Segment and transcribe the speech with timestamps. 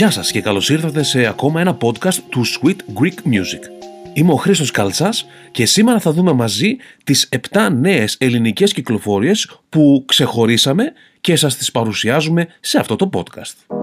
[0.00, 3.62] Γεια σας και καλώς ήρθατε σε ακόμα ένα podcast του Sweet Greek Music.
[4.12, 10.04] Είμαι ο Χρήστος Καλτσάς και σήμερα θα δούμε μαζί τις 7 νέες ελληνικές κυκλοφορίες που
[10.06, 13.79] ξεχωρίσαμε και σας τις παρουσιάζουμε σε αυτό το podcast.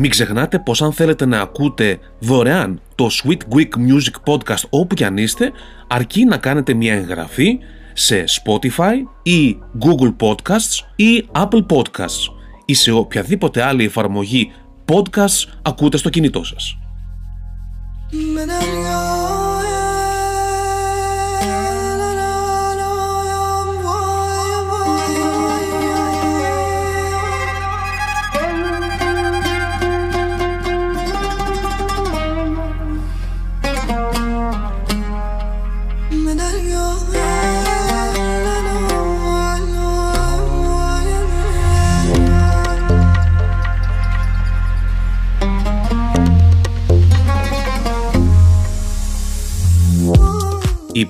[0.00, 5.04] Μην ξεχνάτε πως αν θέλετε να ακούτε δωρεάν το Sweet Greek Music Podcast όπου κι
[5.04, 5.52] αν είστε,
[5.88, 7.58] αρκεί να κάνετε μια εγγραφή
[7.92, 12.32] σε Spotify ή Google Podcasts ή Apple Podcasts
[12.64, 14.52] ή σε οποιαδήποτε άλλη εφαρμογή
[14.84, 16.78] podcasts ακούτε στο κινητό σας.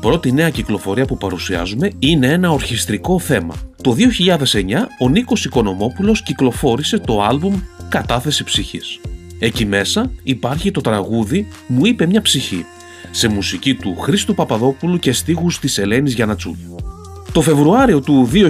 [0.00, 3.54] Πρώτη νέα κυκλοφορία που παρουσιάζουμε είναι ένα ορχιστρικό θέμα.
[3.82, 9.00] Το 2009 ο Νίκος Οικονομόπουλος κυκλοφόρησε το άλμπουμ «Κατάθεση ψυχής».
[9.38, 12.64] Εκεί μέσα υπάρχει το τραγούδι «Μου είπε μια ψυχή»
[13.10, 16.74] σε μουσική του Χρήστου Παπαδόπουλου και στίχους της Ελένης Γιανατσούλη.
[17.32, 18.40] Το Φεβρουάριο του 2021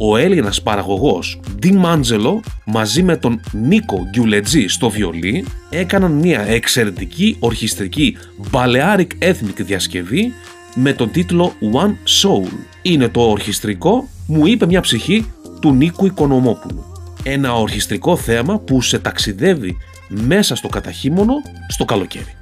[0.00, 7.36] ο Έλληνας παραγωγός Ντι Μάντζελο μαζί με τον Νίκο Γκιουλετζή στο βιολί έκαναν μια εξαιρετική
[7.38, 8.16] ορχιστρική
[8.50, 10.32] Balearic Ethnic διασκευή
[10.74, 12.48] με τον τίτλο One Soul.
[12.82, 16.84] Είναι το ορχιστρικό «Μου είπε μια ψυχή» του Νίκου Οικονομόπουλου.
[17.22, 19.76] Ένα ορχιστρικό θέμα που σε ταξιδεύει
[20.08, 21.34] μέσα στο καταχύμωνο
[21.68, 22.36] στο καλοκαίρι.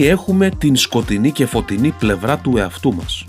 [0.00, 3.24] Όλοι έχουμε την σκοτεινή και φωτεινή πλευρά του εαυτού μας.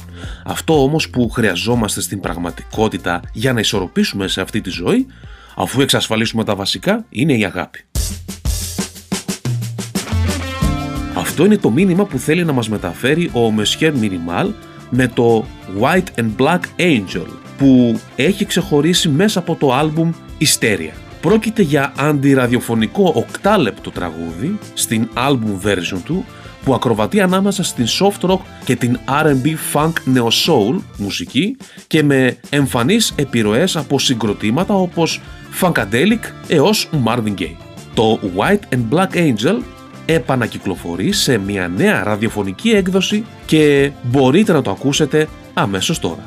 [0.45, 5.05] Αυτό όμως που χρειαζόμαστε στην πραγματικότητα για να ισορροπήσουμε σε αυτή τη ζωή,
[5.55, 7.79] αφού εξασφαλίσουμε τα βασικά, είναι η αγάπη.
[11.15, 14.51] Αυτό είναι το μήνυμα που θέλει να μας μεταφέρει ο Monsieur Minimal
[14.89, 15.45] με το
[15.81, 17.27] White and Black Angel
[17.57, 20.93] που έχει ξεχωρίσει μέσα από το άλμπουμ Hysteria.
[21.21, 26.25] Πρόκειται για αντιραδιοφωνικό οκτάλεπτο τραγούδι στην album version του
[26.63, 31.57] που ακροβατεί ανάμεσα στην soft rock και την R&B funk neo soul μουσική
[31.87, 35.21] και με εμφανείς επιρροές από συγκροτήματα όπως
[35.61, 37.55] Funkadelic έως Marvin Gaye.
[37.93, 39.61] Το White and Black Angel
[40.05, 46.23] επανακυκλοφορεί σε μια νέα ραδιοφωνική έκδοση και μπορείτε να το ακούσετε αμέσως τώρα.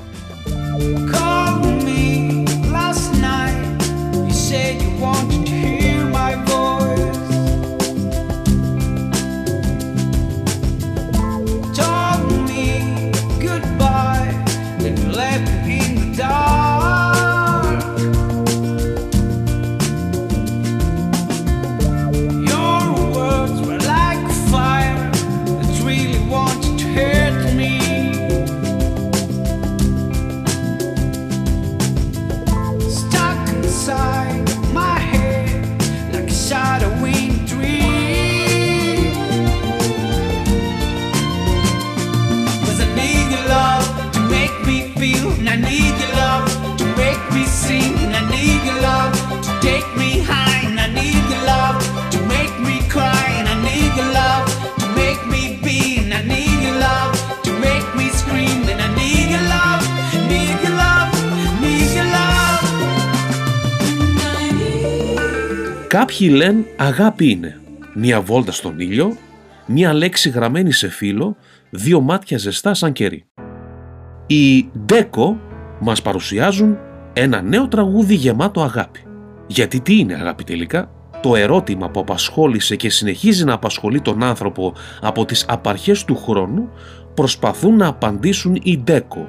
[65.94, 67.60] Κάποιοι λένε αγάπη είναι.
[67.94, 69.16] Μία βόλτα στον ήλιο,
[69.66, 71.36] μία λέξη γραμμένη σε φύλλο,
[71.70, 73.24] δύο μάτια ζεστά σαν κερί.
[74.26, 75.40] Οι Ντέκο
[75.80, 76.78] μας παρουσιάζουν
[77.12, 79.00] ένα νέο τραγούδι γεμάτο αγάπη.
[79.46, 80.90] Γιατί τι είναι αγάπη τελικά;
[81.22, 86.68] Το ερώτημα που απασχόλησε και συνεχίζει να απασχολεί τον άνθρωπο από τις απαρχές του χρόνου
[87.14, 89.28] προσπαθούν να απαντήσουν οι Ντέκο,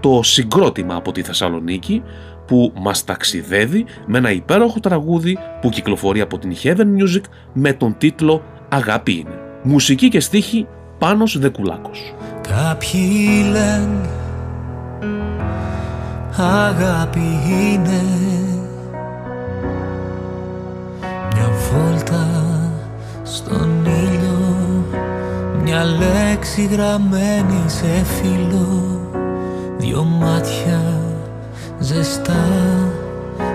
[0.00, 2.02] το συγκρότημα από τη Θεσσαλονίκη
[2.46, 7.22] που μας ταξιδεύει με ένα υπέροχο τραγούδι που κυκλοφορεί από την Heaven Music
[7.52, 9.38] με τον τίτλο «Αγάπη είναι».
[9.62, 10.66] Μουσική και στίχη
[10.98, 12.14] Πάνος Δεκουλάκος.
[12.48, 14.08] Κάποιοι λένε
[16.38, 18.02] αγάπη είναι
[21.34, 22.26] μια βόλτα
[23.22, 24.84] στον ήλιο
[25.62, 29.00] μια λέξη γραμμένη σε φύλλο
[29.78, 30.85] δυο μάτια
[31.96, 32.46] ζεστά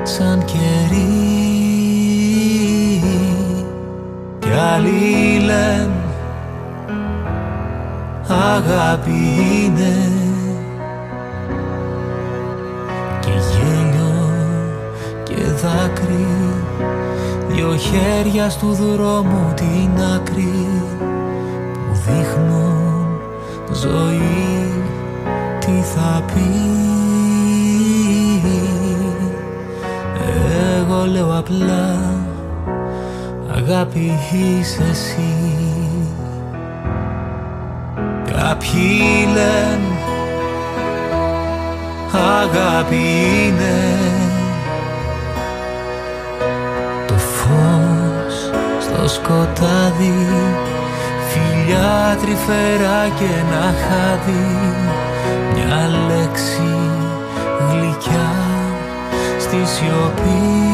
[0.04, 1.10] σαν κερί.
[4.40, 5.92] Κι άλλοι λένε
[8.28, 9.12] αγάπη
[9.64, 10.12] είναι
[13.20, 14.30] και γέλιο
[15.24, 16.28] και δάκρυ.
[17.50, 20.68] Δυο χέρια στου δρόμου την άκρη
[21.88, 23.20] που δείχνουν
[23.72, 24.72] ζωή
[25.60, 27.11] τι θα πει
[31.42, 32.00] απλά.
[33.56, 35.56] Αγάπη είσαι εσύ.
[38.26, 39.92] Κάποιοι λένε
[42.14, 42.96] αγάπη
[43.46, 43.98] είναι
[47.08, 50.28] το φως στο σκοτάδι.
[51.30, 54.46] Φιλιά τρυφερά και ένα χάδι.
[55.54, 56.78] Μια λέξη
[57.70, 58.32] γλυκιά
[59.40, 60.70] στη σιωπή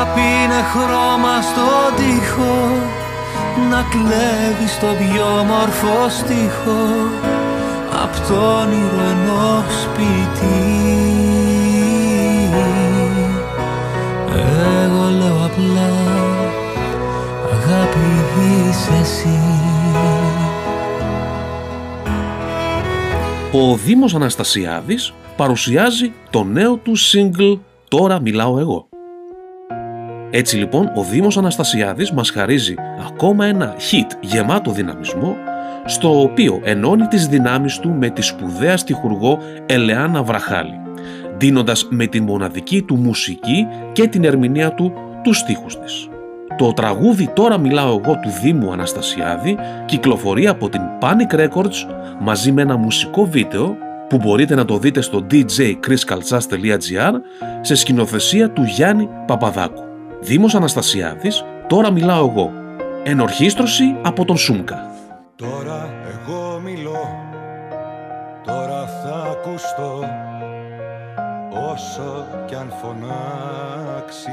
[0.00, 2.56] αγάπη είναι χρώμα στον τοίχο
[3.70, 6.82] να κλέβει στο πιο μορφό στίχο
[8.02, 10.60] απ' το όνειρο ενό σπίτι
[14.82, 15.90] Εγώ λέω απλά
[17.52, 17.98] αγάπη
[18.68, 19.38] είσαι εσύ
[23.52, 27.58] Ο Δήμος Αναστασιάδης παρουσιάζει το νέο του single
[27.88, 28.89] «Τώρα μιλάω εγώ».
[30.30, 32.74] Έτσι λοιπόν ο Δήμος Αναστασιάδης μας χαρίζει
[33.06, 35.36] ακόμα ένα hit γεμάτο δυναμισμό
[35.84, 40.80] στο οποίο ενώνει τις δυνάμεις του με τη σπουδαία στιχουργό Ελεάνα Βραχάλη
[41.40, 44.92] δίνοντας με τη μοναδική του μουσική και την ερμηνεία του
[45.22, 46.08] τους στίχους της.
[46.56, 49.56] Το τραγούδι «Τώρα μιλάω εγώ» του Δήμου Αναστασιάδη
[49.86, 51.86] κυκλοφορεί από την Panic Records
[52.20, 53.76] μαζί με ένα μουσικό βίντεο
[54.08, 57.12] που μπορείτε να το δείτε στο djchriskaltsas.gr
[57.60, 59.89] σε σκηνοθεσία του Γιάννη Παπαδάκου.
[60.22, 62.52] Δήμος Αναστασιάδης, «Τώρα μιλάω εγώ».
[63.02, 64.90] Ενορχίστρωση από τον Σούμκα.
[65.36, 67.28] Τώρα εγώ μιλώ,
[68.44, 70.04] τώρα θα ακουστώ
[71.72, 74.24] όσο κι αν φωνάξεις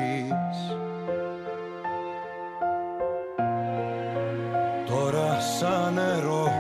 [4.85, 6.51] Τώρα σαν νερό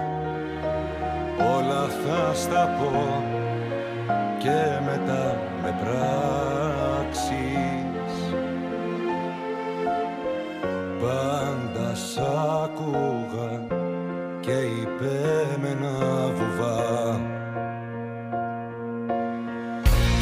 [1.57, 3.23] όλα θα στα πω
[4.37, 6.66] και μετά με πράξεις
[12.17, 12.21] σ'
[12.63, 13.49] άκουγα
[14.39, 15.15] και είπε
[15.61, 17.19] με ένα βουβά.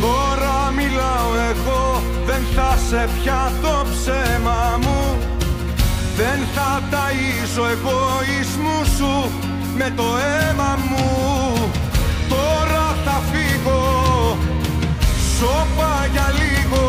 [0.02, 5.18] Τώρα μιλάω εγώ, δεν θα σε πια το ψέμα μου.
[6.18, 9.32] Δεν θα ταΐζω εγωισμού σου
[9.78, 11.10] με το αίμα μου.
[12.30, 13.84] Τώρα θα φύγω,
[15.38, 16.84] σώπα για λίγο.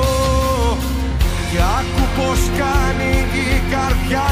[1.51, 3.13] Και άκου πως κάνει
[3.45, 4.27] η καρδιά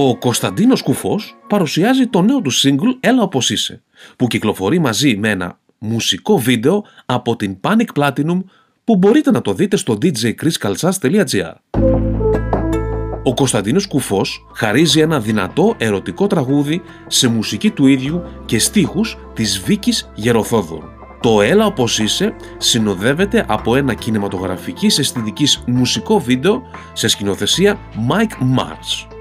[0.00, 3.82] Ο Κωνσταντίνος Κουφός παρουσιάζει το νέο του single «Έλα όπως είσαι»
[4.16, 8.42] που κυκλοφορεί μαζί με ένα μουσικό βίντεο από την Panic Platinum
[8.84, 11.52] που μπορείτε να το δείτε στο djchriskaltsas.gr
[13.22, 19.60] Ο Κωνσταντίνος Κουφός χαρίζει ένα δυνατό ερωτικό τραγούδι σε μουσική του ίδιου και στίχους της
[19.60, 20.88] Βίκης Γεροθόδωρου.
[21.20, 26.62] Το «Έλα όπως είσαι» συνοδεύεται από ένα κινηματογραφικής αισθητικής μουσικό βίντεο
[26.92, 27.78] σε σκηνοθεσία
[28.08, 29.17] Mike Mars.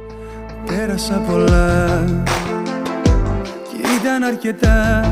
[0.68, 2.04] Πέρασα πολλά
[3.72, 5.12] και ήταν αρκετά.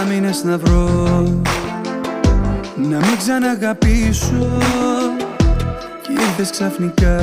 [0.00, 1.22] Άμυνες να βρω
[2.76, 4.58] να μην ξαναγαπήσω.
[6.02, 7.18] Κι ήρθες ξαφνικά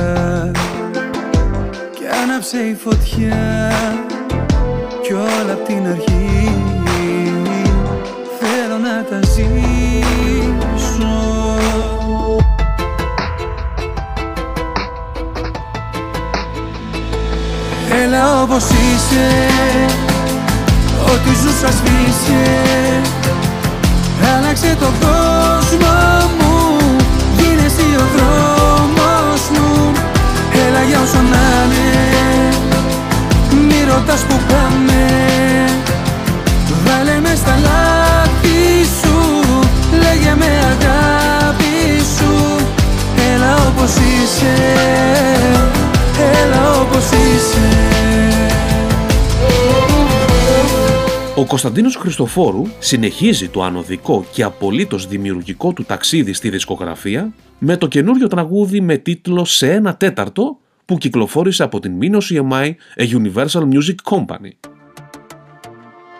[1.94, 3.72] και άναψε η φωτιά.
[5.02, 6.51] Κι όλα απ' την αρχή
[18.52, 19.28] Έλα όπως είσαι.
[21.04, 22.42] Ό,τι ζούσα σβήσε
[24.36, 25.94] Άλλαξε τον κόσμο
[26.38, 26.76] μου.
[27.36, 29.92] Γίνε εσύ ο δρόμος μου.
[30.66, 32.48] Έλα για όσο να είναι.
[33.66, 35.02] Μη ρωτάς που πάμε.
[36.84, 39.40] Βάλε μες στα λάθη σου.
[40.02, 42.32] Λέγε με αγάπη σου.
[43.32, 44.54] Έλα όπως είσαι.
[46.42, 47.91] Έλα όπως είσαι
[51.42, 57.86] Ο Κωνσταντίνος Χριστοφόρου συνεχίζει το ανωδικό και απολύτως δημιουργικό του ταξίδι στη δισκογραφία με το
[57.86, 63.62] καινούριο τραγούδι με τίτλο «Σε ένα τέταρτο» που κυκλοφόρησε από την Minos EMI A Universal
[63.62, 64.50] Music Company.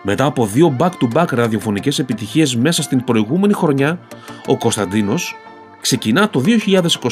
[0.03, 3.99] Μετά από δύο back-to-back ραδιοφωνικές επιτυχίες μέσα στην προηγούμενη χρονιά,
[4.47, 5.35] ο Κωνσταντίνος
[5.81, 6.43] ξεκινά το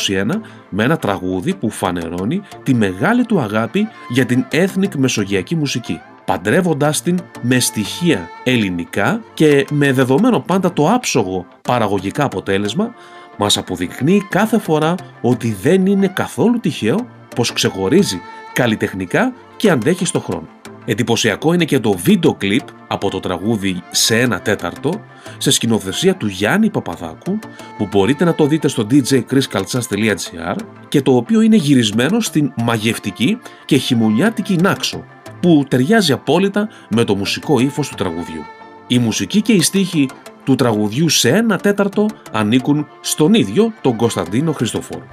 [0.08, 0.25] 2021
[0.70, 7.01] με ένα τραγούδι που φανερώνει τη μεγάλη του αγάπη για την ethnic μεσογειακή μουσική παντρεύοντάς
[7.01, 12.93] την με στοιχεία ελληνικά και με δεδομένο πάντα το άψογο παραγωγικά αποτέλεσμα,
[13.38, 18.21] μας αποδεικνύει κάθε φορά ότι δεν είναι καθόλου τυχαίο πως ξεχωρίζει
[18.53, 20.47] καλλιτεχνικά και αντέχει στο χρόνο.
[20.85, 25.01] Εντυπωσιακό είναι και το βίντεο κλιπ από το τραγούδι «Σε ένα τέταρτο»
[25.38, 27.39] σε σκηνοθεσία του Γιάννη Παπαδάκου
[27.77, 30.55] που μπορείτε να το δείτε στο djchriskaltsas.gr
[30.88, 35.03] και το οποίο είναι γυρισμένο στην μαγευτική και χειμωνιάτικη Νάξο
[35.41, 38.41] που ταιριάζει απόλυτα με το μουσικό ύφος του τραγουδιού.
[38.88, 40.10] Η μουσική και η στίχη
[40.43, 45.05] του τραγουδιού σε ένα τέταρτο ανήκουν στον ίδιο τον Κωνσταντίνο Χριστοφόρου.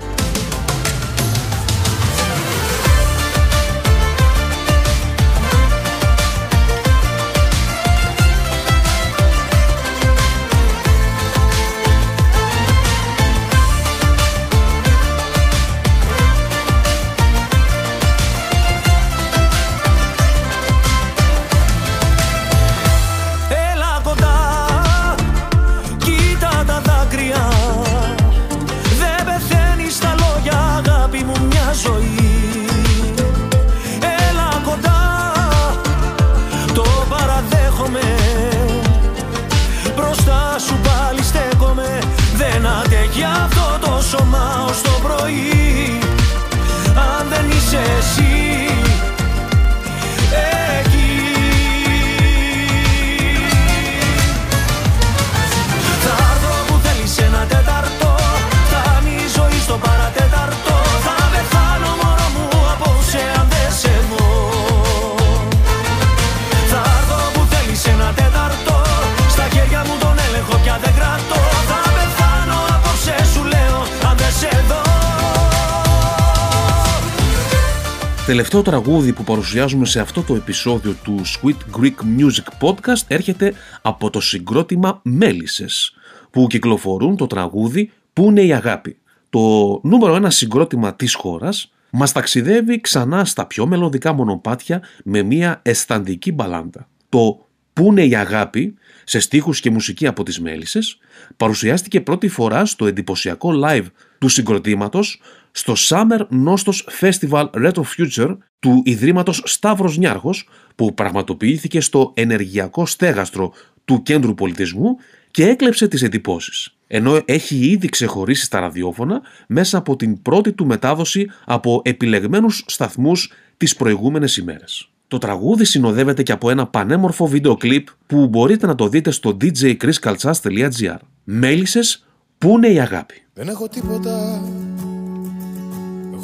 [78.29, 84.11] Τελευταίο τραγούδι που παρουσιάζουμε σε αυτό το επεισόδιο του Sweet Greek Music Podcast έρχεται από
[84.11, 85.95] το συγκρότημα Μέλισσες
[86.31, 88.99] που κυκλοφορούν το τραγούδι «Πού είναι η αγάπη».
[89.31, 89.41] Το
[89.83, 96.33] νούμερο ένα συγκρότημα της χώρας μας ταξιδεύει ξανά στα πιο μελωδικά μονοπάτια με μια αισθαντική
[96.33, 96.89] μπαλάντα.
[97.09, 100.99] Το «Πού είναι η αγάπη» σε στίχους και μουσική από τις Μέλισσες
[101.37, 103.87] παρουσιάστηκε πρώτη φορά στο εντυπωσιακό live
[104.19, 105.21] του συγκροτήματος
[105.51, 113.53] στο Summer Nostos Festival Retro Future του Ιδρύματος Σταύρος Νιάρχος που πραγματοποιήθηκε στο ενεργειακό στέγαστρο
[113.85, 114.97] του Κέντρου Πολιτισμού
[115.31, 116.73] και έκλεψε τις εντυπώσεις.
[116.87, 123.33] Ενώ έχει ήδη ξεχωρίσει στα ραδιόφωνα μέσα από την πρώτη του μετάδοση από επιλεγμένους σταθμούς
[123.57, 124.91] τις προηγούμενες ημέρες.
[125.09, 129.37] Το τραγούδι συνοδεύεται και από ένα πανέμορφο βίντεο κλιπ που μπορείτε να το δείτε στο
[129.41, 130.97] djchriskaltsas.gr.
[131.25, 132.07] Μέλισσες,
[132.39, 134.43] πού είναι η αγάπη; Δεν έχω τίποτα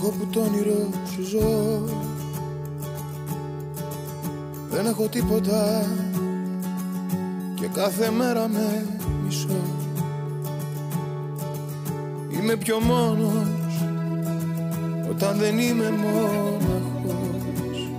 [0.04, 1.82] Εγώ που το όνειρο σου ζω.
[4.70, 5.87] Δεν έχω τίποτα
[7.54, 8.87] Και κάθε μέρα με
[9.25, 9.56] μισώ.
[12.28, 13.84] Είμαι πιο μόνος
[15.11, 17.90] Όταν δεν είμαι μοναχός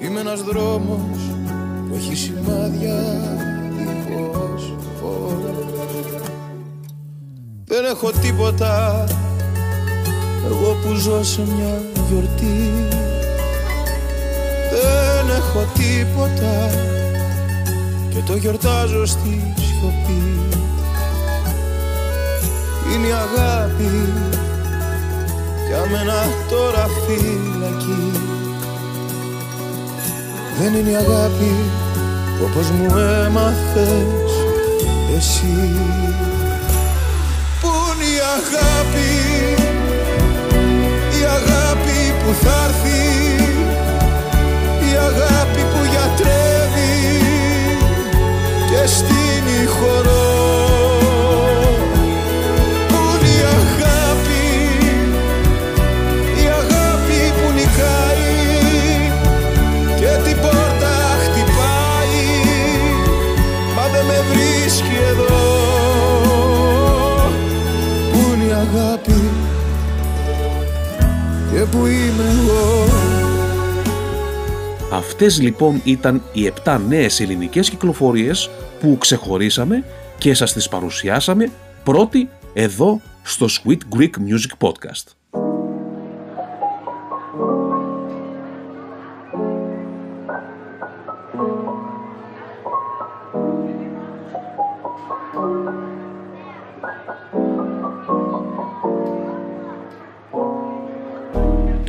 [0.00, 1.18] Είμαι ένας δρόμος
[1.88, 3.02] που έχει σημάδια
[3.76, 5.66] δίχως φως
[7.64, 9.04] Δεν έχω τίποτα
[10.44, 12.72] εγώ που ζω σε μια γιορτή.
[14.70, 16.70] Δεν έχω τίποτα
[18.10, 20.22] και το γιορτάζω στη σιωπή.
[22.92, 24.12] Είναι η αγάπη
[25.68, 26.14] για μένα
[26.50, 28.10] τώρα φυλακή.
[30.58, 31.54] Δεν είναι η αγάπη
[32.44, 34.32] όπως μου έμαθες
[35.16, 35.70] εσύ.
[37.60, 39.61] Πού είναι η αγάπη η αγάπη;
[42.32, 43.02] Που θα έρθει
[44.90, 47.18] η αγάπη που γιατρεύει
[48.70, 50.31] και στείνει χορό
[75.22, 78.50] Αυτές λοιπόν ήταν οι 7 νέες ελληνικές κυκλοφορίες
[78.80, 79.84] που ξεχωρίσαμε
[80.18, 81.50] και σας τις παρουσιάσαμε
[81.84, 85.21] πρώτη εδώ στο Sweet Greek Music Podcast.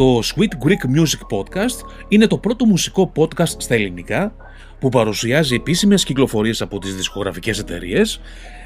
[0.04, 4.36] Το Sweet Greek Music Podcast είναι το πρώτο μουσικό podcast στα ελληνικά
[4.80, 8.22] που παρουσιάζει επίσημες κυκλοφορίες από τις δισκογραφικές εταιρείες,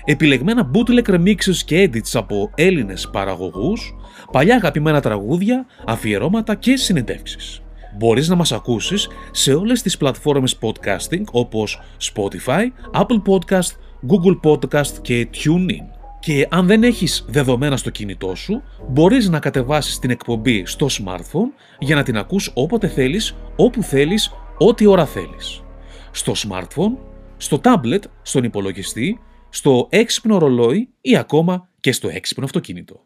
[0.05, 3.95] επιλεγμένα bootleg remixes και edits από Έλληνες παραγωγούς,
[4.31, 7.61] παλιά αγαπημένα τραγούδια, αφιερώματα και συνεντεύξεις.
[7.97, 11.81] Μπορείς να μας ακούσεις σε όλες τις πλατφόρμες podcasting όπως
[12.13, 13.71] Spotify, Apple Podcast,
[14.07, 15.96] Google Podcast και TuneIn.
[16.27, 21.51] Και αν δεν έχεις δεδομένα στο κινητό σου, μπορείς να κατεβάσεις την εκπομπή στο smartphone
[21.79, 25.63] για να την ακούς όποτε θέλεις, όπου θέλεις, ό,τι ώρα θέλεις.
[26.11, 26.97] Στο smartphone,
[27.37, 33.03] στο tablet, στον υπολογιστή, στο έξυπνο ρολόι ή ακόμα και στο έξυπνο αυτοκίνητο.